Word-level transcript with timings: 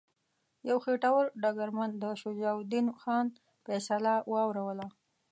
یو 0.69 0.77
خیټور 0.83 1.25
ډګرمن 1.41 1.89
د 2.01 2.05
شجاع 2.21 2.55
الدین 2.59 2.85
خان 3.01 3.25
فیصله 3.65 4.13
واوروله. 4.31 4.87